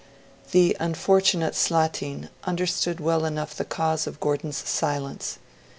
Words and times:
The 0.51 0.75
unfortunate 0.79 1.53
Slatin 1.53 2.29
understood 2.43 2.99
well 2.99 3.23
enough 3.23 3.53
the 3.55 3.63
cause 3.63 4.07
of 4.07 4.19
Gordon's 4.19 4.57
silence. 4.67 5.37